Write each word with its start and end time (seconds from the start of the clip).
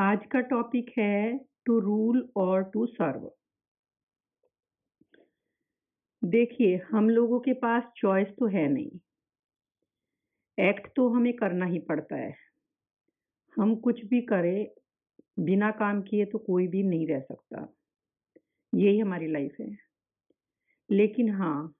आज 0.00 0.26
का 0.26 0.40
टॉपिक 0.40 0.92
है 0.98 1.38
टू 1.38 1.78
रूल 1.78 2.32
और 2.36 2.62
टू 2.62 2.86
सर्व 2.86 3.32
देखिए, 6.24 6.76
हम 6.76 7.10
लोगों 7.10 7.40
के 7.40 7.52
पास 7.52 7.82
चॉइस 7.96 8.28
तो 8.28 8.46
है 8.46 8.68
नहीं। 8.68 8.90
एक्ट 10.58 10.88
तो 10.96 11.08
हमें 11.08 11.32
करना 11.32 11.66
ही 11.66 11.78
पड़ता 11.78 12.16
है। 12.16 12.34
हम 13.56 13.76
कुछ 13.76 14.04
भी 14.04 14.20
करें, 14.20 14.70
बिना 15.38 15.70
काम 15.70 16.02
किए 16.02 16.24
तो 16.24 16.38
कोई 16.38 16.68
भी 16.68 16.82
नहीं 16.82 17.06
रह 17.06 17.20
सकता। 17.20 17.74
यही 18.74 18.98
हमारी 18.98 19.26
लाइफ 19.26 19.56
है। 19.60 19.76
लेकिन 20.90 21.30
हाँ 21.30 21.74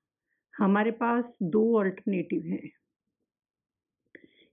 हमारे 0.59 0.91
पास 0.91 1.25
दो 1.43 1.79
अल्टरनेटिव 1.81 2.47
हैं। 2.47 2.71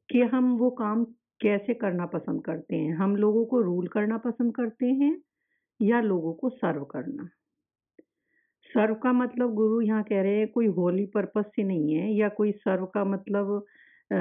कि 0.09 0.21
हम 0.21 0.57
वो 0.57 0.70
काम 0.71 1.16
कैसे 1.41 1.73
करना 1.73 2.05
पसंद 2.05 2.43
करते 2.45 2.75
हैं? 2.75 2.93
हम 2.95 3.15
लोगों 3.15 3.45
को 3.45 3.61
रूल 3.61 3.87
करना 3.87 4.18
पसंद 4.18 4.55
करते 4.55 4.86
हैं 4.86 5.21
या 5.82 6.01
लोगों 6.01 6.33
को 6.33 6.50
सर्व 6.50 6.83
करना? 6.83 7.29
सर्व 8.69 8.95
का 8.95 9.14
मतलब 9.14 9.54
गुरु 9.54 9.81
यहाँ 9.81 10.04
कह 10.04 10.21
रहे 10.21 10.37
हैं 10.37 10.47
कोई 10.47 10.68
होली 10.68 11.05
पर्पस 11.05 11.45
से 11.55 11.64
नहीं 11.64 11.93
है 11.93 12.14
या 12.14 12.29
कोई 12.29 12.51
सर्व 12.51 12.86
का 12.86 13.04
मतलब 13.05 13.65
आ, 14.14 14.18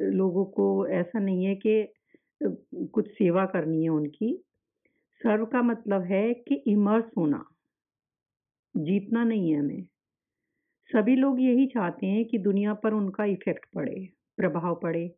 लोगों 0.00 0.44
को 0.44 0.86
ऐसा 0.86 1.18
नहीं 1.18 1.44
है 1.44 1.54
कि 1.54 1.92
कुछ 2.92 3.08
सेवा 3.08 3.44
करनी 3.46 3.82
है 3.82 3.88
उनकी। 3.88 4.34
सर्व 5.20 5.44
का 5.46 5.62
मतलब 5.62 6.02
है 6.02 6.34
कि 6.34 6.54
इमर्स 6.66 7.04
होना। 7.18 7.44
जीतना 8.74 9.24
नहीं 9.24 9.52
है 9.52 9.58
हमें। 9.60 9.86
सभी 10.90 11.16
लोग 11.16 11.40
यही 11.40 11.66
चाहते 11.66 12.06
हैं 12.06 12.24
कि 12.24 12.38
दुनिया 12.38 12.74
पर 12.74 12.92
उनका 12.92 13.24
इफ़ेक्ट 13.24 13.66
पड़े 13.74 14.08
प्रभाव 14.36 14.74
पड़े। 14.74 15.16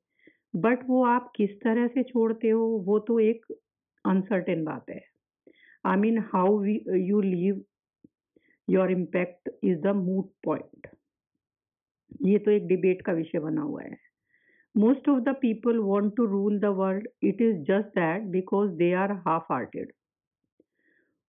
बट 0.55 0.85
वो 0.89 1.05
आप 1.05 1.33
किस 1.37 1.51
तरह 1.61 1.87
से 1.87 2.03
छोड़ते 2.03 2.49
हो, 2.49 2.67
वो 2.87 2.99
तो 2.99 3.19
एक 3.21 3.47
अनसर्टेन 4.05 4.65
बात 4.65 4.91
है। 4.91 5.01
I 5.85 5.97
mean 5.97 6.19
how 6.35 6.63
you 6.65 7.21
leave 7.21 7.63
your 8.69 8.91
impact 8.93 9.51
is 9.65 9.79
the 9.79 9.95
moot 9.97 10.29
point 10.45 10.87
ये 12.25 12.39
तो 12.39 12.51
एक 12.51 12.67
डिबेट 12.69 13.03
का 13.03 13.13
विषय 13.13 13.39
बना 13.39 13.63
हुआ 13.63 13.83
है। 13.83 13.97
Most 14.75 15.09
of 15.09 15.21
the 15.21 15.35
people 15.41 15.79
want 15.79 16.15
to 16.17 16.25
rule 16.27 16.59
the 16.61 16.65
world 16.79 17.09
it 17.25 17.41
is 17.43 17.57
just 17.65 17.89
that 17.97 18.23
because 18.33 18.71
they 18.73 18.93
are 18.95 19.13
half 19.27 19.53
hearted 19.53 19.93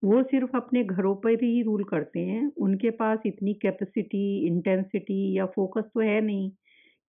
वो 0.04 0.22
सिर्फ़ 0.24 0.56
अपने 0.58 0.84
घरों 0.84 1.16
पर 1.16 1.44
ही 1.44 1.62
रूल 1.64 1.84
करते 1.84 2.20
हैं। 2.20 2.52
उनके 2.58 2.90
पास 3.00 3.20
इतनी 3.26 3.54
कैपेसिटी 3.54 4.22
इंटेंसिटी 4.48 5.38
या 5.38 5.46
फोकस 5.46 5.84
तो 5.94 6.00
है 6.00 6.20
नहीं 6.22 6.50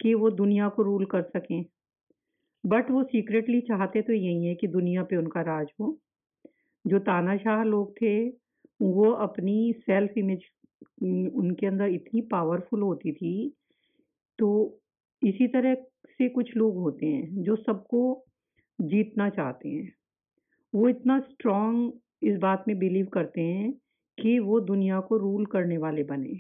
कि 0.01 0.15
वो 0.15 0.31
दुनिया 0.31 0.69
को 0.69 0.83
रूल 0.83 1.05
कर 1.05 1.23
सकें। 1.23 1.65
बट 2.65 2.91
वो 2.91 3.03
सीक्रेटली 3.05 3.61
चाहते 3.61 4.03
तो 4.03 4.13
यही 4.13 4.47
है 4.47 4.55
कि 4.55 4.67
दुनिया 4.69 5.03
पे 5.03 5.17
उनका 5.17 5.41
राज 5.43 5.67
हो। 5.81 5.97
जो 6.85 6.99
तानाशाह 6.99 7.63
लोग 7.65 7.93
थे, 7.93 8.29
वो 8.83 9.11
अपनी 9.13 9.73
सेल्फ 9.79 10.19
इमेज 10.19 10.43
उनके 11.03 11.67
अंदर 11.67 11.89
इतनी 11.91 12.21
पावरफुल 12.31 12.83
होती 12.83 13.13
थी 13.13 13.33
तो 14.39 14.49
इसी 15.23 15.47
तरह 15.49 15.75
से 16.09 16.29
कुछ 16.29 16.57
लोग 16.57 16.77
होते 16.77 17.07
हैं 17.07 17.43
जो 17.45 17.57
सबको 17.57 18.03
जीतना 18.79 19.29
चाहते 19.31 19.69
हैं। 19.69 19.93
वो 20.73 20.89
इतना 20.89 21.19
स्ट्रांग 21.21 21.91
इस 22.23 22.37
बात 22.39 22.65
में 22.69 22.79
बिलीव 22.79 23.07
करते 23.15 23.41
हैं 23.41 23.73
कि 24.19 24.39
वो 24.39 24.61
दुनिया 24.61 25.01
को 25.01 25.17
रूल 25.19 25.47
करने 25.47 25.79
वाले 25.79 26.05
बने। 26.05 26.39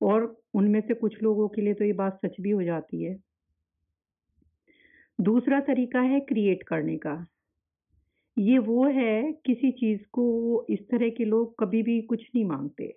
और 0.00 0.34
उनमें 0.54 0.80
से 0.80 0.94
कुछ 0.94 1.22
लोगों 1.22 1.48
के 1.48 1.62
लिए 1.62 1.74
तो 1.74 1.84
ये 1.84 1.92
बात 1.94 2.20
सच 2.26 2.36
भी 2.40 2.50
हो 2.50 2.62
जाती 2.62 3.04
है। 3.04 3.16
दूसरा 5.20 5.60
तरीका 5.60 6.00
है 6.00 6.20
क्रिएट 6.20 6.62
करने 6.62 6.96
का। 6.96 7.26
ये 8.38 8.58
वो 8.58 8.84
है, 8.84 9.32
किसी 9.32 9.70
चीज़ 9.70 10.00
को 10.12 10.66
इस 10.70 10.78
तरह 10.90 11.08
के 11.08 11.24
लोग 11.24 11.54
कभी 11.60 11.82
भी 11.82 12.02
कुछ 12.02 12.22
नहीं 12.34 12.44
मांगते। 12.44 12.94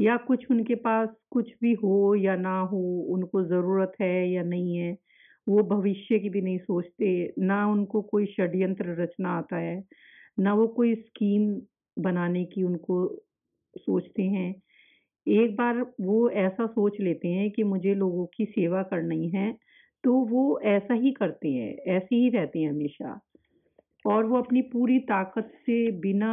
या 0.00 0.16
कुछ 0.16 0.46
उनके 0.50 0.74
पास 0.74 1.08
कुछ 1.30 1.50
भी 1.62 1.72
हो 1.74 2.14
या 2.14 2.36
ना 2.36 2.60
हो, 2.60 3.00
उनको 3.08 3.44
ज़रूरत 3.44 3.92
है 4.00 4.30
या 4.30 4.42
नहीं 4.42 4.76
है, 4.76 4.98
वो 5.48 5.62
भविष्य 5.62 6.18
की 6.18 6.28
भी 6.28 6.40
नहीं 6.40 6.58
सोचते। 6.58 7.34
ना 7.38 7.66
उनको 7.66 8.02
कोई 8.02 8.26
षड्यंत्र 8.26 9.02
रचना 9.02 9.28
आता 9.28 9.56
है, 9.56 9.84
ना 10.38 10.54
वो 10.54 10.66
कोई 10.68 10.94
स्कीम 10.94 11.62
बनाने 12.02 12.44
की 12.44 12.62
उनको 12.62 13.22
सोचते 13.78 14.22
हैं। 14.22 14.62
एक 15.28 15.56
बार 15.56 15.92
वो 16.00 16.30
ऐसा 16.30 16.66
सोच 16.66 17.00
लेते 17.00 17.28
हैं 17.28 17.50
कि 17.50 17.62
मुझे 17.62 17.94
लोगों 17.94 18.26
की 18.26 18.44
सेवा 18.44 18.82
करनी 18.82 19.28
है 19.30 19.58
तो 20.04 20.12
वो 20.24 20.60
ऐसा 20.60 20.94
ही 20.94 21.10
करते 21.12 21.48
हैं, 21.48 21.76
ऐसे 21.96 22.16
ही 22.16 22.28
रहते 22.28 22.58
हैं 22.58 22.70
हमेशा। 22.70 23.20
और 24.06 24.26
वो 24.26 24.38
अपनी 24.38 24.62
पूरी 24.62 24.98
ताकत 24.98 25.52
से 25.66 25.90
बिना 26.00 26.32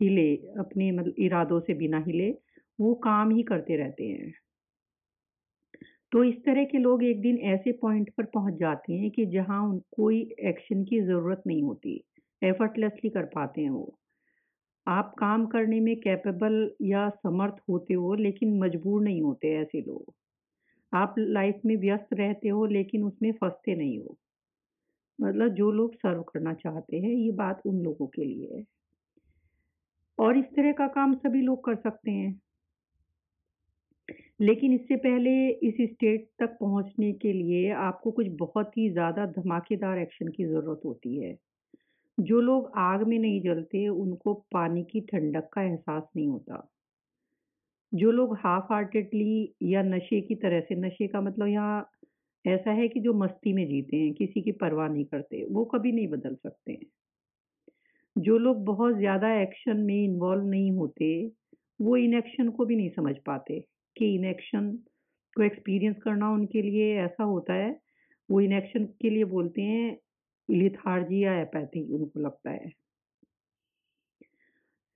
हिले, 0.00 0.36
अपने 0.58 0.92
मतलब 0.92 1.14
इरादों 1.18 1.60
से 1.60 1.74
बिना 1.74 1.98
हिले, 1.98 2.30
वो 2.80 2.94
काम 2.94 3.30
ही 3.30 3.42
करते 3.42 3.76
रहते 3.76 4.04
हैं। 4.04 4.32
तो 6.12 6.24
इस 6.24 6.34
तरह 6.44 6.64
के 6.64 6.78
लोग 6.78 7.04
एक 7.04 7.20
दिन 7.22 7.38
ऐसे 7.38 7.72
पॉइंट 7.72 8.10
पर 8.16 8.24
पहुँच 8.24 8.54
जाते 8.54 8.92
हैं 8.92 9.10
कि 9.10 9.26
जहाँ 9.26 9.62
उन, 9.68 9.78
कोई 9.96 10.20
एक्शन 10.40 10.84
की 10.84 11.00
ज़रूरत 11.00 11.42
नहीं 11.46 11.62
होती 11.62 12.04
एफर्टलेसली 12.42 13.10
कर 13.10 13.24
पाते 13.24 13.60
हैं 13.60 13.70
वो। 13.70 13.98
आप 14.86 15.14
काम 15.18 15.46
करने 15.46 15.80
में 15.80 15.96
कैपेबल 15.96 16.70
या 16.82 17.08
समर्थ 17.10 17.56
होते 17.68 17.94
हो, 17.94 18.14
लेकिन 18.14 18.58
मजबूर 18.58 19.02
नहीं 19.02 19.22
होते 19.22 19.54
ऐसे 19.54 19.80
लोग। 19.80 20.14
आप 20.94 21.14
लाइफ 21.18 21.60
में 21.66 21.76
व्यस्त 21.76 22.08
रहते 22.12 22.48
हो, 22.48 22.66
लेकिन 22.66 23.04
उसमें 23.04 23.32
फंसते 23.32 23.74
नहीं 23.74 23.98
हो। 23.98 24.16
मतलब 25.18 25.48
जो 25.48 25.70
लोग 25.70 25.94
सर्व 25.94 26.22
करना 26.22 26.54
चाहते 26.54 26.96
हैं, 26.96 27.10
ये 27.10 27.32
बात 27.32 27.62
उन 27.66 27.82
लोगों 27.82 28.06
के 28.06 28.24
लिए 28.24 28.56
है। 28.56 28.64
और 30.18 30.38
इस 30.38 30.44
तरह 30.44 30.72
का 30.72 30.86
काम 30.86 31.14
सभी 31.14 31.42
लोग 31.42 31.64
कर 31.64 31.76
सकते 31.76 32.10
हैं। 32.10 32.40
लेकिन 34.40 34.72
इससे 34.72 34.96
पहले 34.96 35.48
इस 35.48 35.74
स्टेट 35.90 36.28
तक 36.38 36.56
पहुँचने 36.60 37.12
के 37.12 37.32
लिए 37.32 37.70
आपको 37.70 38.10
कुछ 38.10 38.26
बहुत 38.38 38.76
ही 38.78 38.90
ज़्यादा 38.90 39.26
धमाकेदार 39.26 39.98
एक्शन 39.98 40.28
की 40.28 40.44
ज़रूरत 40.44 40.80
होती 40.84 41.16
है। 41.22 41.38
जो 42.18 42.40
लोग 42.40 42.70
आग 42.76 43.02
में 43.02 43.18
नहीं 43.18 43.40
जलते, 43.42 43.88
उनको 43.88 44.34
पानी 44.34 44.84
की 44.84 45.00
ठंडक 45.00 45.48
का 45.52 45.62
एहसास 45.62 46.02
नहीं 46.16 46.28
होता। 46.28 46.68
जो 47.92 48.10
लोग 48.10 48.36
हाफ़ 48.36 48.72
हार्टेडली 48.72 49.54
या 49.62 49.82
नशे 49.82 50.20
की 50.20 50.34
तरह 50.34 50.60
से, 50.60 50.74
नशे 50.74 51.06
का 51.08 51.20
मतलब 51.20 51.46
यहाँ 51.46 51.90
ऐसा 52.46 52.70
है 52.70 52.88
कि 52.88 53.00
जो 53.00 53.14
मस्ती 53.14 53.52
में 53.52 53.66
जीते 53.68 53.96
हैं, 53.96 54.12
किसी 54.14 54.42
की 54.42 54.52
परवाह 54.52 54.88
नहीं 54.88 55.04
करते, 55.04 55.44
वो 55.44 55.64
कभी 55.64 55.92
नहीं 55.92 56.08
बदल 56.08 56.34
सकते। 56.34 56.72
हैं 56.72 56.80
जो 58.16 58.38
लोग 58.38 58.64
बहुत 58.64 58.96
ज़्यादा 58.96 59.34
एक्शन 59.42 59.76
में 59.76 60.04
इन्वॉल्व 60.04 60.44
नहीं 60.44 60.70
होते, 60.72 61.32
वो 61.80 61.96
इनएक्शन 61.96 62.48
को 62.48 62.64
भी 62.66 62.76
नहीं 62.76 62.90
समझ 62.90 63.14
पाते 63.26 63.60
कि 63.96 64.14
इनएक्शन 64.14 64.70
को 65.36 65.42
एक्सपीरियंस 65.42 65.96
करना 66.04 66.30
उनके 66.30 66.62
लिए 66.62 66.94
ऐसा 67.00 67.24
होता 67.24 67.54
है। 67.54 67.80
वो 68.28 68.40
इनएक्शन 68.40 68.84
के 69.02 69.10
लिए 69.10 69.24
बोलते 69.24 69.62
हैं 69.62 69.96
लिथार्जी 70.48 71.24
या 71.24 71.40
एपैथी 71.40 71.82
उनको 71.94 72.20
लगता 72.20 72.50
है। 72.50 72.72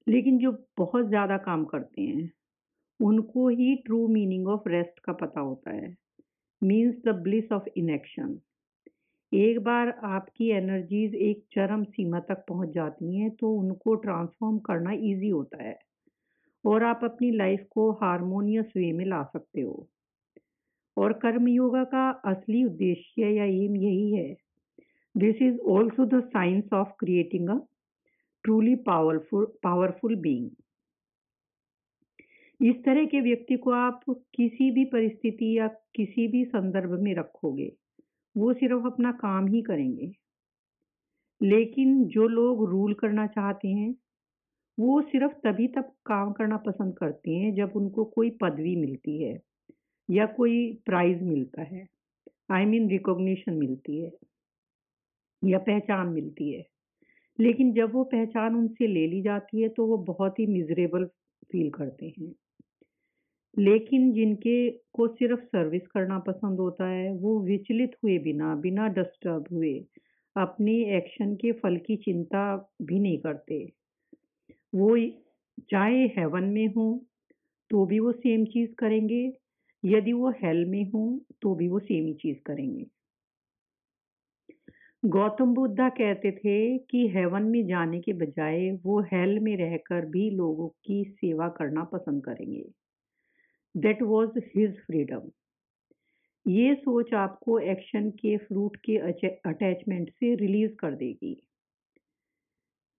लेकिन 0.07 0.39
जो 0.39 0.53
बहुत 0.79 1.09
ज़्यादा 1.09 1.37
काम 1.37 1.65
करते 1.65 2.03
हैं 2.03 2.31
उनको 3.01 3.49
ही 3.49 3.75
ट्रू 3.77 4.09
मीनिंग 4.09 4.49
ऑफ़ 4.49 4.69
रेस्ट 4.69 4.99
का 4.99 5.13
पता 5.13 5.41
होता 5.41 5.71
है। 5.71 5.97
Means 6.63 6.97
the 7.07 7.09
bliss 7.09 7.53
of 7.53 7.65
inaction 7.77 8.39
एक 9.33 9.59
बार 9.61 9.89
आपकी 10.05 10.51
एनर्जीज 10.51 11.15
एक 11.15 11.45
चरम 11.53 11.85
सीमा 11.85 12.21
तक 12.21 12.45
पहुँच 12.49 12.69
जाती 12.69 13.17
हैं 13.17 13.31
तो 13.31 13.53
उनको 13.53 13.95
ट्रांसफॉर्म 13.95 14.59
करना 14.59 14.93
इजी 14.93 15.29
होता 15.29 15.63
है। 15.63 15.79
और 16.65 16.83
आप 16.83 17.01
अपनी 17.05 17.31
लाइफ 17.31 17.67
को 17.71 17.91
हारमोनियस 17.93 18.73
वे 18.77 18.93
में 18.93 19.05
ला 19.05 19.23
सकते 19.23 19.61
हो। 19.61 19.89
और 20.97 21.13
कर्म 21.13 21.49
योगा 21.49 21.85
का 21.85 22.09
असली 22.25 22.65
उद्देश्य 22.65 23.29
या 23.29 23.45
एम 23.45 23.77
यही 23.77 24.13
है। 24.13 24.37
This 25.15 25.43
is 25.43 25.59
also 25.59 26.05
the 26.07 26.21
science 26.25 26.73
of 26.73 26.89
creating 26.99 27.49
a 27.49 27.59
truly 28.45 28.75
powerful 28.75 29.45
powerful 29.63 30.17
being 30.17 30.49
इस 32.61 32.77
तरह 32.85 33.05
के 33.05 33.21
व्यक्ति 33.21 33.57
को 33.57 33.71
आप 33.71 34.01
किसी 34.35 34.71
भी 34.71 34.85
परिस्थिति 34.87 35.53
या 35.59 35.67
किसी 35.95 36.27
भी 36.29 36.45
संदर्भ 36.45 36.99
में 37.01 37.15
रखोगे, 37.15 37.71
वो 38.37 38.53
सिर्फ़ 38.55 38.87
अपना 38.87 39.13
काम 39.19 39.47
ही 39.49 39.63
करेंगे। 39.63 40.13
लेकिन 41.41 42.05
जो 42.07 42.27
लोग 42.29 42.65
रूल 42.71 42.95
करना 42.95 43.27
चाहते 43.27 43.69
हैं, 43.69 43.95
वो 44.79 45.01
सिर्फ़ 45.03 45.33
तभी 45.45 45.69
तक 45.69 45.93
काम 46.07 46.33
करना 46.33 46.57
पसंद 46.59 46.95
करते 46.99 47.33
हैं 47.33 47.55
जब 47.55 47.73
उनको 47.77 48.05
कोई 48.07 48.31
पदवी 48.43 48.77
मिलती 48.77 49.23
है 49.25 49.41
या 50.09 50.27
कोई 50.37 50.59
प्राइज 50.87 51.23
मिलता 51.23 51.63
है। 51.67 51.87
आई 52.53 52.67
मीन 52.67 52.91
रिकॉग्निशन 52.91 53.55
मिलती 53.55 54.01
है 54.03 54.11
या 55.43 55.59
पहचान 55.59 56.09
मिलती 56.09 56.53
है। 56.53 56.65
लेकिन 57.39 57.73
जब 57.75 57.93
वो 57.95 58.05
पहचान 58.07 58.57
उनसे 58.57 58.87
ले 58.87 59.07
ली 59.09 59.23
जाती 59.23 59.63
है 59.63 59.69
तो 59.71 59.87
वो 59.87 59.99
बहुत 60.07 60.39
ही 60.39 60.47
मिजरेबल 60.49 61.07
फील 61.53 61.71
करते 61.71 62.15
हैं। 62.19 62.35
लेकिन 63.57 64.11
जिनके 64.13 64.57
को 64.95 65.07
सिर्फ़ 65.09 65.41
सर्विस 65.47 65.87
करना 65.89 66.19
पसंद 66.21 66.61
होता 66.61 66.89
है, 66.89 67.13
वो 67.13 67.39
विचलित 67.43 67.97
हुए 68.05 68.19
बिना 68.21 68.55
बिना 68.63 68.89
डिस्टर्ब 68.91 69.47
हुए, 69.53 69.75
अपने 70.37 70.73
एक्शन 70.97 71.35
के 71.37 71.53
फल 71.61 71.77
की 71.87 71.97
चिंता 72.05 72.45
भी 72.83 72.99
नहीं 73.01 73.19
करते। 73.21 73.65
वो 74.73 74.97
चाहे 75.71 76.05
हेवन 76.11 76.45
में 76.51 76.67
हो 76.69 76.85
तो 77.71 77.85
भी 77.87 78.01
वो 78.01 78.13
सेम 78.15 78.45
चीज़ 78.47 78.71
करेंगे। 78.79 79.23
यदि 79.85 80.13
वो 80.15 80.31
हेल 80.43 80.65
में 80.67 80.85
हो 80.91 81.05
तो 81.43 81.55
भी 81.55 81.69
वो 81.69 81.79
सेम 81.81 82.07
ही 82.07 82.15
चीज़ 82.15 82.39
करेंगे। 82.47 82.87
गौतम 85.03 85.53
बुद्धा 85.55 85.89
कहते 85.91 86.31
थे 86.33 86.57
कि 86.81 87.07
हेवन 87.09 87.43
में 87.45 87.67
जाने 87.67 88.01
के 88.01 88.13
बजाय 88.15 88.71
वो 88.85 89.01
हेल 89.13 89.39
में 89.41 89.57
रहकर 89.57 90.07
भी 90.11 90.29
लोगों 90.31 90.69
की 90.85 91.03
सेवा 91.11 91.49
करना 91.59 91.85
पसंद 91.93 92.25
करेंगे। 92.25 92.65
दैट 93.77 94.03
वॉज़ 94.03 94.39
हिज 94.57 94.77
फ्रीडम 94.81 95.31
ये 96.47 96.75
सोच 96.75 97.13
आपको 97.15 97.59
एक्शन 97.61 98.11
के 98.11 98.37
फ्रूट 98.37 98.77
के 98.85 98.97
अटैचमेंट 98.97 100.11
से 100.11 100.35
रिलीज़ 100.35 100.75
कर 100.75 100.95
देगी। 100.95 101.35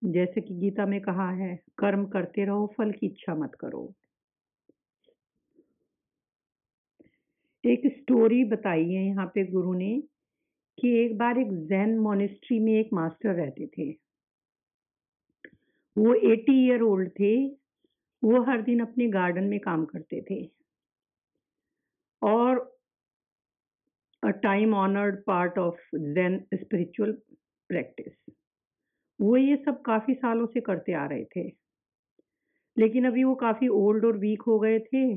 जैसे 0.02 0.40
कि 0.40 0.54
गीता 0.54 0.86
में 0.86 1.00
कहा 1.00 1.30
है, 1.30 1.54
कर्म 1.78 2.04
करते 2.06 2.44
रहो, 2.44 2.66
फल 2.78 2.92
की 2.92 3.06
इच्छा 3.06 3.34
मत 3.34 3.54
करो। 3.60 3.94
एक 7.64 7.86
स्टोरी 7.86 8.44
बताई 8.44 8.84
है 8.84 9.04
यहाँ 9.06 9.26
पे 9.26 9.44
गुरु 9.44 9.72
ने 9.74 10.02
कि 10.78 10.88
एक 10.98 11.16
बार 11.18 11.38
एक 11.38 11.52
जैन 11.66 11.98
मोनिस्ट्री 11.98 12.58
में 12.58 12.72
एक 12.72 12.92
मास्टर 12.92 13.34
रहते 13.34 13.66
थे। 13.66 13.90
वो 15.96 16.14
एटी 16.32 16.66
ईयर 16.66 16.82
ओल्ड 16.82 17.10
थे, 17.10 17.34
वो 18.22 18.42
हर 18.44 18.62
दिन 18.62 18.80
अपने 18.80 19.08
गार्डन 19.08 19.44
में 19.44 19.58
काम 19.60 19.84
करते 19.84 20.20
थे। 20.30 20.58
और 22.22 22.78
a 24.22 24.32
time 24.32 24.74
honored 24.74 25.24
part 25.26 25.56
of 25.58 25.74
Zen 26.14 26.46
spiritual 26.54 27.12
practice. 27.70 28.14
वो 29.20 29.36
ये 29.36 29.56
सब 29.56 29.82
काफ़ी 29.82 30.14
सालों 30.14 30.46
से 30.46 30.60
करते 30.60 30.92
आ 30.92 31.06
रहे 31.06 31.24
थे। 31.24 31.52
लेकिन 32.78 33.06
अभी 33.06 33.24
वो 33.24 33.34
काफ़ी 33.34 33.68
ओल्ड 33.68 34.04
और 34.04 34.16
वीक 34.16 34.42
हो 34.42 34.58
गए 34.58 34.78
थे 34.78 35.16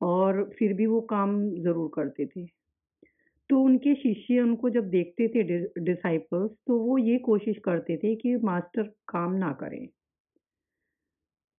और 0.00 0.50
फिर 0.58 0.72
भी 0.72 0.86
वो 0.86 1.00
काम 1.00 1.50
ज़रूर 1.62 1.90
करते 1.94 2.26
थे। 2.26 2.46
तो 3.50 3.60
उनके 3.60 3.94
शिष्य 3.94 4.40
उनको 4.40 4.70
जब 4.70 4.88
देखते 4.90 5.28
थे 5.28 5.42
डिसाइपल्स 5.84 6.50
तो 6.66 6.78
वो 6.78 6.98
ये 6.98 7.18
कोशिश 7.18 7.56
करते 7.64 7.96
थे 7.96 8.14
कि 8.14 8.36
मास्टर 8.36 8.82
काम 9.08 9.32
ना 9.32 9.52
करें। 9.52 9.88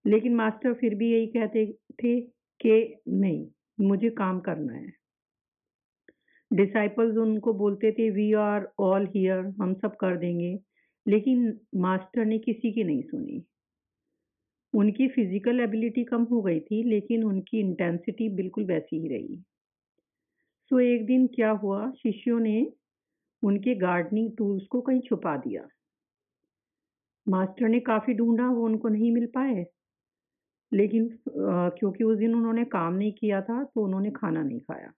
लेकिन 0.06 0.34
मास्टर 0.34 0.72
फिर 0.72 0.94
भी 0.94 1.12
यही 1.12 1.26
कहते 1.26 1.72
थे 2.02 2.20
कि 2.60 2.96
नहीं 3.08 3.46
मुझे 3.80 4.10
काम 4.10 4.40
करना 4.40 4.72
है। 4.72 4.92
डिसाइपल्स 6.52 7.16
उनको 7.16 7.52
बोलते 7.52 7.92
थे 7.92 8.10
वी 8.10 8.32
आर 8.32 8.68
ऑल 8.80 9.06
हियर 9.06 9.38
हम 9.62 9.74
सब 9.74 9.96
कर 9.96 10.16
देंगे। 10.16 10.58
लेकिन 11.08 11.60
मास्टर 11.76 12.24
ने 12.24 12.38
किसी 12.38 12.72
की 12.72 12.84
नहीं 12.84 13.02
सुनी। 13.02 13.44
उनकी 14.74 15.08
फ़िज़िकल 15.08 15.60
एबिलिटी 15.60 16.04
कम 16.04 16.22
हो 16.22 16.42
गई 16.42 16.60
थी 16.60 16.82
लेकिन 16.82 17.24
उनकी 17.24 17.60
इंटेंसिटी 17.60 18.28
बिल्कुल 18.28 18.64
वैसी 18.64 19.00
ही 19.00 19.08
रही। 19.08 19.42
सो 20.70 20.76
so, 20.76 20.82
एक 20.82 21.06
दिन 21.06 21.26
क्या 21.26 21.50
हुआ? 21.50 21.90
शिष्यों 21.90 22.40
ने 22.40 22.72
उनके 23.42 23.74
गार्डनिंग 23.74 24.30
टूल्स 24.38 24.66
को 24.66 24.80
कहीं 24.80 25.00
छुपा 25.00 25.36
दिया। 25.36 25.68
मास्टर 27.28 27.68
ने 27.68 27.80
काफ़ी 27.80 28.14
ढूंढा 28.14 28.48
वो 28.48 28.64
उनको 28.64 28.88
नहीं 28.88 29.12
मिल 29.12 29.26
पाए। 29.26 29.66
लेकिन 30.72 31.08
क्योंकि 31.28 32.04
उस 32.04 32.18
दिन 32.18 32.34
उन्होंने 32.34 32.64
काम 32.72 32.94
नहीं 32.94 33.12
किया 33.12 33.40
था 33.42 33.62
तो 33.64 33.84
उन्होंने 33.84 34.10
खाना 34.10 34.42
नहीं 34.42 34.60
खाया। 34.60 34.92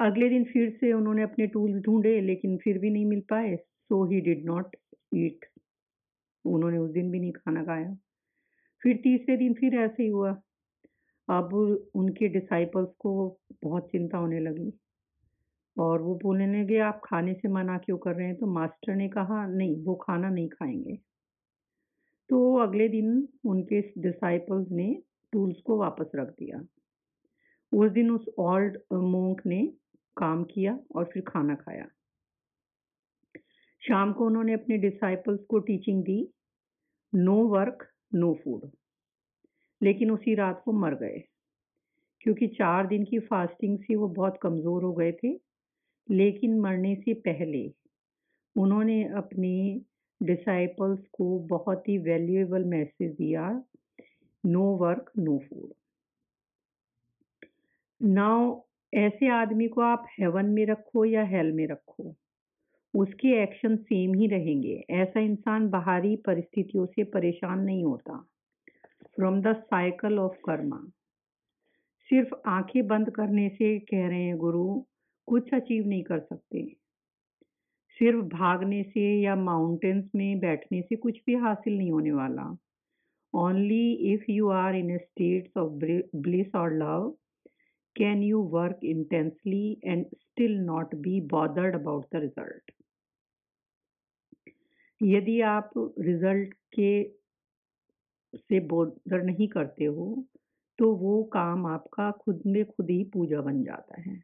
अगले 0.00 0.28
दिन 0.28 0.44
फिर 0.44 0.70
से 0.80 0.92
उन्होंने 0.92 1.22
अपने 1.22 1.46
टूल्स 1.46 1.82
ढूंढे, 1.84 2.20
लेकिन 2.20 2.56
फिर 2.58 2.78
भी 2.78 2.90
नहीं 2.90 3.06
मिल 3.06 3.20
पाए 3.30 3.54
सो 3.56 4.04
ही 4.10 4.20
डिड 4.20 4.44
नॉट 4.46 4.76
ईट 5.16 5.46
उन्होंने 6.44 6.78
उस 6.78 6.90
दिन 6.92 7.10
भी 7.10 7.20
नहीं 7.20 7.32
खाना 7.32 7.64
खाया। 7.64 7.94
फिर 8.82 8.96
तीसरे 9.04 9.36
दिन 9.36 9.54
फिर 9.54 9.74
ऐसे 9.80 10.02
ही 10.02 10.08
हुआ। 10.08 10.30
अब 11.28 11.54
उनके 11.94 12.28
डिसाइपल्स 12.28 12.88
को 13.00 13.12
बहुत 13.64 13.88
चिंता 13.92 14.18
होने 14.18 14.38
लगी 14.40 14.72
और 15.76 16.02
वो 16.02 16.14
बोलने 16.22 16.46
लगे, 16.62 16.78
आप 16.80 17.00
खाने 17.04 17.34
से 17.34 17.48
मना 17.48 17.76
क्यों 17.78 17.98
कर 17.98 18.14
रहे 18.14 18.26
हैं? 18.26 18.36
तो 18.36 18.46
मास्टर 18.52 18.94
ने 18.94 19.08
कहा, 19.08 19.46
नहीं, 19.46 19.76
वो 19.84 19.94
खाना 20.04 20.30
नहीं 20.30 20.48
खाएँगे। 20.48 20.98
तो 22.30 22.56
अगले 22.58 22.88
दिन 22.88 23.28
उनके 23.44 23.80
डिसाइपल्स 24.00 24.70
ने 24.70 25.02
टूल्स 25.32 25.60
को 25.60 25.78
वापस 25.78 26.10
रख 26.14 26.28
दिया। 26.28 26.60
उस 27.72 27.90
दिन 27.90 28.10
उस 28.10 28.26
ओल्ड 28.38 28.76
मोंक 28.92 29.40
ने 29.46 29.62
काम 30.16 30.44
किया 30.44 30.78
और 30.96 31.04
फिर 31.04 31.22
खाना 31.22 31.54
खाया। 31.54 31.86
शाम 33.82 34.12
को 34.12 34.26
उन्होंने 34.26 34.52
अपने 34.52 34.78
डिसाइपल्स 34.78 35.40
को 35.48 35.58
टीचिंग 35.58 36.02
दी। 36.02 36.20
नो 37.14 37.36
वर्क 37.48 37.88
नो 38.14 38.34
फ़ूड 38.34 38.70
लेकिन 39.80 40.10
उसी 40.10 40.34
रात 40.34 40.62
वो 40.68 40.72
मर 40.72 40.94
गए। 40.94 41.22
क्योंकि 42.20 42.46
चार 42.48 42.86
दिन 42.86 43.04
की 43.04 43.18
फास्टिंग 43.18 43.78
से 43.78 43.94
वो 43.96 44.08
बहुत 44.08 44.38
कमज़ोर 44.42 44.84
हो 44.84 44.92
गए 44.92 45.12
थे। 45.12 45.32
लेकिन 46.08 46.58
मरने 46.60 46.94
से 46.94 47.14
पहले 47.14 47.74
उन्होंने 48.56 49.02
अपने 49.16 49.80
डिसाइपल्स 50.22 51.06
को 51.12 51.38
बहुत 51.38 51.88
ही 51.88 51.98
वैल्यूएबल 51.98 52.64
मैसेज 52.64 53.12
दिया। 53.12 53.64
No 54.46 54.64
work 54.76 55.10
no 55.18 55.38
food 55.38 55.72
now 58.02 58.60
ऐसे 58.94 59.28
आदमी 59.28 59.68
को 59.68 59.80
आप 59.80 60.06
हेवन 60.20 60.46
में 60.46 60.66
रखो 60.66 61.04
या 61.04 61.22
हेल 61.24 61.52
में 61.52 61.66
रखो, 61.66 62.14
उसके 62.94 63.42
एक्शन 63.42 63.76
सेम 63.76 64.14
ही 64.14 64.26
रहेंगे। 64.26 64.84
ऐसा 64.90 65.20
इंसान 65.20 65.68
बाहरी 65.68 66.16
परिस्थितियों 66.16 66.86
से 66.86 67.04
परेशान 67.04 67.60
नहीं 67.60 67.84
होता। 67.84 68.28
From 69.16 69.42
the 69.42 69.52
cycle 69.52 70.18
of 70.18 70.36
karma 70.44 70.84
सिर्फ़ 72.10 72.34
आँखें 72.46 72.86
बंद 72.86 73.10
करने 73.10 73.48
से 73.48 73.78
कह 73.78 74.08
रहे 74.08 74.22
हैं, 74.22 74.36
गुरु, 74.36 74.84
कुछ 75.26 75.54
अचीव 75.54 75.86
नहीं 75.86 76.02
कर 76.02 76.20
सकते। 76.20 76.76
सिर्फ़ 78.00 78.24
भागने 78.34 78.82
से 78.82 79.02
या 79.22 79.34
माउंटेन्स 79.36 80.04
में 80.14 80.40
बैठने 80.40 80.82
से 80.82 80.96
कुछ 80.96 81.18
भी 81.26 81.34
हासिल 81.34 81.76
नहीं 81.78 81.90
होने 81.92 82.12
वाला। 82.12 82.56
Only 83.34 83.92
if 84.12 84.30
you 84.30 84.48
are 84.50 84.74
in 84.74 84.96
states 84.98 85.56
of 85.56 85.72
bliss 86.16 86.54
और 86.54 86.74
love 86.74 87.10
can 87.96 88.22
you 88.22 88.42
work 88.52 88.80
intensely 88.84 89.80
and 89.84 90.06
still 90.06 90.58
not 90.60 90.94
be 90.94 91.20
bothered 91.20 91.74
about 91.74 92.06
the 92.12 92.20
result 92.20 92.72
यदि 95.02 95.40
आप 95.40 95.70
रिज़ल्ट 96.00 96.54
के 96.74 96.92
से 98.34 98.60
बोधर 98.60 99.22
नहीं 99.22 99.48
करते 99.48 99.84
हो 99.84 100.24
तो 100.78 100.94
वो 100.94 101.22
काम 101.32 101.66
आपका 101.66 102.10
खुद 102.10 102.42
में 102.46 102.64
खुद 102.64 102.90
ही 102.90 103.02
पूजा 103.04 103.40
बन 103.40 103.62
जाता 103.64 104.00
है। 104.00 104.22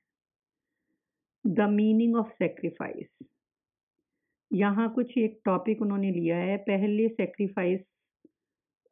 द 1.44 1.68
मीनिंग 1.70 2.16
ऑफ़ 2.16 2.28
सेक्रीफाइस 2.28 3.08
यहाँ 4.52 4.92
कुछ 4.94 5.18
एक 5.18 5.40
टॉपिक 5.44 5.82
उन्होंने 5.82 6.10
लिया 6.10 6.36
है, 6.36 6.56
पहले 6.56 7.08
सेक्रीफाइस 7.08 7.80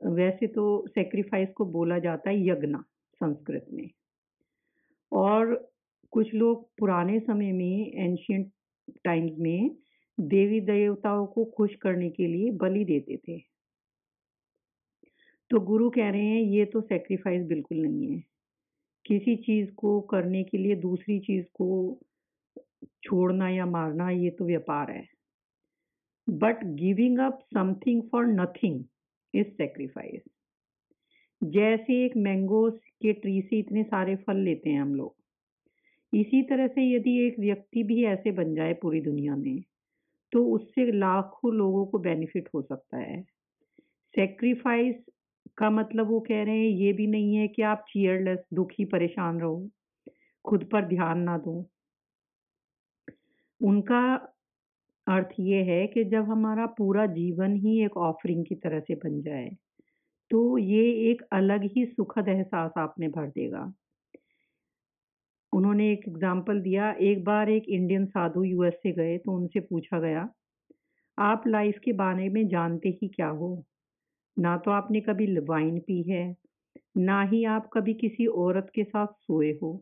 वैसे 0.02 0.46
तो 0.46 0.86
सेक्रीफाइस 0.88 1.48
को 1.56 1.64
बोला 1.64 1.98
जाता 1.98 2.30
है 2.30 2.46
यज्ञ 2.46 2.76
संस्कृत 3.14 3.66
में। 3.72 3.90
और 5.12 5.70
कुछ 6.10 6.34
लोग 6.34 6.70
पुराने 6.78 7.20
समय 7.20 7.52
में 7.52 7.92
एंशियंट 7.94 8.50
टाइम्स 9.04 9.32
में 9.38 9.76
देवी 10.20 10.60
देवताओं 10.60 11.26
को 11.26 11.44
खुश 11.44 11.74
करने 11.74 12.10
के 12.10 12.26
लिए 12.26 12.50
बलि 12.50 12.84
देते 12.84 13.16
थे। 13.16 13.38
तो 15.50 15.60
गुरु 15.60 15.90
कह 15.90 16.10
रहे 16.10 16.24
हैं, 16.24 16.40
ये 16.40 16.64
तो 16.64 16.80
सेक्रीफाइस 16.80 17.46
बिल्कुल 17.46 17.78
नहीं 17.78 18.12
है। 18.12 18.22
किसी 19.06 19.36
चीज़ 19.36 19.70
को 19.70 20.00
करने 20.00 20.44
के 20.44 20.58
लिए 20.58 20.74
दूसरी 20.76 21.20
चीज़ 21.20 21.44
को 21.54 22.00
छोड़ना 23.02 23.48
या 23.48 23.66
मारना, 23.66 24.10
ये 24.10 24.30
तो 24.30 24.44
व्यापार 24.44 24.90
है। 24.90 25.11
But 26.28 26.64
giving 26.64 27.18
up 27.18 27.38
something 27.54 28.02
for 28.02 28.26
nothing 28.26 28.84
is 29.34 29.46
sacrifice 29.46 30.22
जैसे 31.42 32.04
एक 32.06 32.16
मैंगो 32.16 32.70
के 32.70 33.12
ट्री 33.12 33.40
से 33.42 33.58
इतने 33.58 33.82
सारे 33.82 34.16
फल 34.16 34.36
लेते 34.36 34.70
हैं 34.70 34.80
हम 34.80 34.94
लोग। 34.94 35.16
इसी 36.12 36.42
तरह 36.42 36.66
से 36.66 36.96
यदि 36.96 37.26
एक 37.26 37.38
व्यक्ति 37.38 37.82
भी 37.82 38.04
ऐसे 38.04 38.30
बन 38.30 38.54
जाए 38.54 38.72
पूरी 38.72 39.00
दुनिया 39.00 39.36
में 39.36 39.62
तो 40.32 40.44
उससे 40.46 40.92
लाखों 40.92 41.54
लोगों 41.54 41.86
को 41.86 41.98
बेनिफिट 41.98 42.48
हो 42.54 42.62
सकता 42.62 42.98
है। 42.98 43.22
सेक्रीफाइस 44.14 44.96
का 45.56 45.70
मतलब 45.70 46.08
वो 46.08 46.20
कह 46.20 46.42
रहे 46.42 46.58
हैं, 46.58 46.68
ये 46.68 46.92
भी 46.92 47.06
नहीं 47.06 47.36
है 47.36 47.48
कि 47.48 47.62
आप 47.62 47.84
चीयरलेस 47.88 48.38
दुखी, 48.54 48.84
परेशान 48.84 49.40
रहो। 49.40 49.70
खुद 50.44 50.64
पर 50.64 50.86
ध्यान 50.86 51.20
ना 51.20 51.38
दो। 51.38 51.70
उनका 53.60 54.28
अर्थ 55.06 55.28
ये 55.40 55.62
है 55.64 55.86
कि 55.86 56.04
जब 56.06 56.30
हमारा 56.30 56.66
पूरा 56.78 57.06
जीवन 57.08 57.56
ही 57.56 57.84
एक 57.84 57.96
ऑफरिंग 57.98 58.44
की 58.46 58.54
तरह 58.56 58.80
से 58.80 58.94
बन 58.96 59.20
जाए 59.22 59.48
तो 60.30 60.58
ये 60.58 60.82
एक 61.10 61.22
अलग 61.32 61.64
ही 61.72 61.84
सुखद 61.86 62.28
एहसास 62.28 62.78
आप 62.78 62.94
में 62.98 63.10
भर 63.10 63.26
देगा। 63.28 63.72
उन्होंने 65.52 65.90
एक 65.92 66.04
एग्ज़ाम्पल 66.08 66.60
दिया, 66.60 66.90
एक 66.92 67.24
बार 67.24 67.50
एक 67.50 67.68
इंडियन 67.68 68.06
साधु 68.06 68.44
यूएस 68.44 68.74
से 68.74 68.92
गए 68.92 69.16
तो 69.18 69.32
उनसे 69.32 69.60
पूछा 69.60 69.98
गया, 70.00 70.28
आप 71.18 71.46
लाइफ 71.46 71.78
के 71.84 71.92
बारे 71.94 72.28
में 72.28 72.46
जानते 72.48 72.88
ही 73.02 73.08
क्या 73.08 73.28
हो? 73.28 73.64
ना 74.36 74.56
तो 74.56 74.70
आपने 74.70 75.00
कभी 75.00 75.26
वाइन 75.40 75.78
पी 75.80 76.02
है, 76.02 76.24
ना 76.98 77.22
ही 77.24 77.44
आप 77.46 77.68
कभी 77.72 77.94
किसी 77.96 78.26
औरत 78.26 78.70
के 78.74 78.84
साथ 78.84 79.06
सोए 79.18 79.50
हो। 79.62 79.72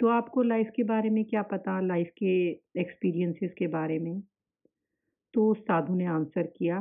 तो 0.00 0.08
आपको 0.10 0.42
लाइफ 0.42 0.70
के 0.76 0.82
बारे 0.84 1.10
में 1.10 1.24
क्या 1.24 1.42
पता 1.50 1.80
लाइफ 1.82 2.10
के 2.18 2.36
एक्सपीरियंसेस 2.80 3.54
के 3.58 3.66
बारे 3.68 3.98
में? 3.98 4.22
तो 5.34 5.52
साधु 5.54 5.94
ने 5.94 6.06
आंसर 6.06 6.46
किया 6.56 6.80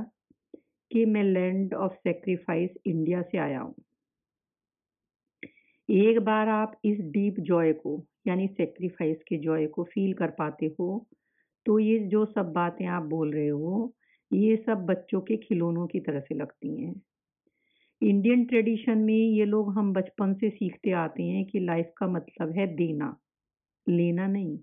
कि 0.92 1.06
मैं 1.06 1.24
लैंड 1.24 1.74
ऑफ़ 1.74 1.94
सेक्रीफाइस 1.94 2.70
इंडिया 2.88 3.22
से 3.22 3.38
आया 3.38 3.60
हूँ। 3.60 3.76
एक 5.90 6.20
बार 6.20 6.50
आप 6.50 6.80
इस 6.86 7.00
डीप 7.12 7.40
जॉय 7.40 7.74
को, 7.74 8.04
यानी 8.28 8.48
सेक्रीफाइस 8.48 9.18
के 9.28 9.38
जॉय 9.38 9.68
को 9.68 9.84
फील 9.84 10.14
कर 10.14 10.32
पाते 10.32 10.76
हो 10.80 11.06
तो 11.66 11.80
ये 11.80 12.00
जो 12.08 12.26
सब 12.26 12.52
बातें 12.54 12.86
आप 12.88 13.04
बोल 13.04 13.34
रहे 13.34 13.48
हो, 13.48 13.94
ये 14.32 14.56
सब 14.58 14.86
बच्चों 14.86 15.22
के 15.22 15.38
खिलौनों 15.38 15.88
की 15.88 16.00
तरह 16.00 16.20
से 16.20 16.36
लगती 16.36 16.84
हैं। 16.84 16.94
इंडियन 18.02 18.46
ट्रेडिशन 18.46 18.98
में 18.98 19.16
ये 19.16 19.46
लोग 19.46 19.74
हम 19.74 19.94
बचपन 19.94 20.34
से 20.34 20.50
सीखते 20.50 20.92
आते 20.92 21.24
हैं 21.24 21.46
कि 21.46 21.60
लाइफ 21.60 21.92
का 21.98 22.08
मतलब 22.08 22.52
है 22.52 22.68
देना। 22.76 23.16
लेना 23.88 24.28
नहीं। 24.28 24.58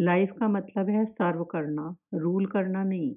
लाइफ 0.00 0.32
का 0.40 0.48
मतलब 0.48 0.88
है 0.88 1.04
सर्व 1.04 1.44
करना 1.44 1.96
रूल 2.14 2.46
करना 2.46 2.84
नहीं। 2.84 3.14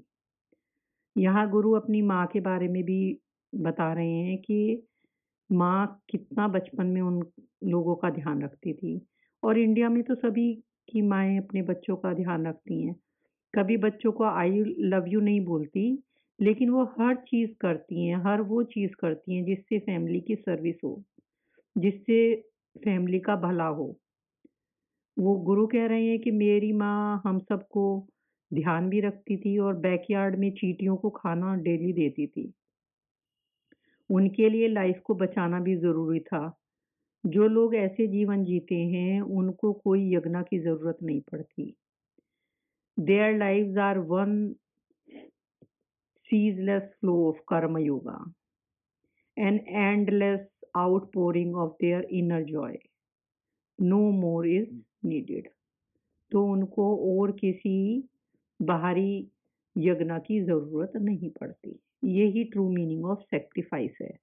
यहाँ 1.15 1.49
गुरु 1.49 1.71
अपनी 1.73 2.01
माँ 2.01 2.25
के 2.27 2.39
बारे 2.39 2.67
में 2.67 2.83
भी 2.83 3.19
बता 3.55 3.93
रहे 3.93 4.11
हैं 4.11 4.37
कि 4.37 4.83
माँ 5.51 6.01
कितना 6.09 6.47
बचपन 6.47 6.85
में 6.85 7.01
उन 7.01 7.21
लोगों 7.63 7.95
का 7.95 8.09
ध्यान 8.09 8.43
रखती 8.43 8.73
थी। 8.73 9.01
और 9.43 9.59
इंडिया 9.59 9.89
में 9.89 10.03
तो 10.03 10.15
सभी 10.15 10.53
की 10.89 11.01
माएँ 11.01 11.37
अपने 11.37 11.61
बच्चों 11.61 11.95
का 11.95 12.13
ध्यान 12.13 12.47
रखती 12.47 12.87
हैं। 12.87 12.95
कभी 13.53 13.77
बच्चों 13.77 14.11
को 14.11 14.23
आई 14.23 14.63
लव 14.79 15.05
यू 15.07 15.19
नहीं 15.21 15.41
बोलती, 15.45 16.03
लेकिन 16.39 16.69
वो 16.69 16.83
हर 16.99 17.15
चीज़ 17.15 17.51
करती 17.61 18.07
हैं, 18.07 18.17
हर 18.17 18.41
वो 18.41 18.63
चीज़ 18.63 18.91
करती 18.99 19.35
हैं 19.35 19.45
जिससे 19.45 19.79
फैमिली 19.79 20.19
की 20.21 20.35
सर्विस 20.35 20.75
हो, 20.83 21.03
जिससे 21.75 22.35
फैमिली 22.75 23.19
का 23.19 23.35
भला 23.35 23.67
हो। 23.67 23.95
वो 25.19 25.35
गुरु 25.35 25.67
कह 25.67 25.85
रहे 25.85 26.05
हैं 26.07 26.19
कि 26.19 26.31
मेरी 26.31 26.71
माँ 26.73 27.21
हम 27.25 27.39
सबको 27.39 28.07
ध्यान 28.53 28.89
भी 28.89 28.99
रखती 29.01 29.37
थी 29.37 29.57
और 29.57 29.73
बैकयार्ड 29.75 30.39
में 30.39 30.51
चीटियों 30.51 30.97
को 30.97 31.09
खाना 31.09 31.55
डेली 31.55 31.93
देती 31.93 32.27
थी। 32.27 32.53
उनके 34.09 34.49
लिए 34.49 34.67
लाइफ 34.67 35.01
को 35.05 35.15
बचाना 35.15 35.59
भी 35.59 35.75
ज़रूरी 35.75 36.19
था। 36.19 36.57
जो 37.25 37.47
लोग 37.47 37.75
ऐसे 37.75 38.07
जीवन 38.07 38.43
जीते 38.43 38.75
हैं 38.75 39.21
उनको 39.21 39.73
कोई 39.73 40.15
यज्ञा 40.15 40.41
की 40.41 40.59
ज़रूरत 40.59 40.97
नहीं 41.03 41.21
पड़ती। 41.21 41.75
There 42.99 43.37
lives 43.37 43.77
are 43.77 43.97
one 43.97 44.55
ceaseless 46.29 46.83
flow 46.99 47.29
of 47.29 47.37
karma 47.45 47.79
yoga, 47.79 48.15
an 49.37 49.59
endless 49.69 50.41
outpouring 50.75 51.55
of 51.55 51.71
their 51.79 52.03
inner 52.11 52.43
joy. 52.43 52.77
No 53.79 54.11
more 54.11 54.45
is 54.45 54.67
needed. 55.03 55.47
तो 56.31 56.45
उनको 56.45 56.85
और 56.97 57.31
किसी 57.31 58.03
बाहरी 58.59 59.27
यज्ञ 59.77 60.19
की 60.19 60.41
ज़रूरत 60.41 60.91
नहीं 60.95 61.29
पड़ती 61.29 61.79
यही 62.03 62.43
ट्रू 62.43 62.69
मीनिंग 62.69 63.05
ऑफ़ 63.05 63.19
सेक्रीफाइस 63.19 63.97
है 64.01 64.17